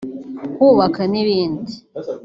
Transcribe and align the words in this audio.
kubaka 0.55 1.01
n’ibindi 1.11 1.73